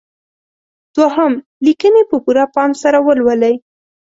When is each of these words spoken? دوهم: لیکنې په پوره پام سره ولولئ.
دوهم: 0.95 1.33
لیکنې 1.65 2.03
په 2.09 2.17
پوره 2.23 2.45
پام 2.55 2.71
سره 2.81 2.97
ولولئ. 3.07 3.55